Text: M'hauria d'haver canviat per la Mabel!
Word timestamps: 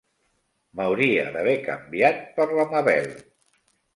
M'hauria 0.79 1.25
d'haver 1.35 1.53
canviat 1.67 2.19
per 2.39 2.47
la 2.61 2.65
Mabel! 2.71 3.13